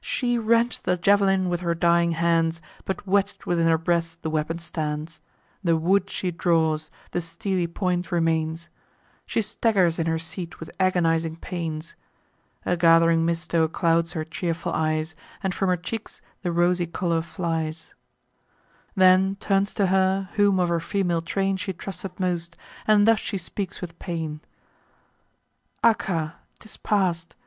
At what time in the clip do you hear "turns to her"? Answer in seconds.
19.36-20.30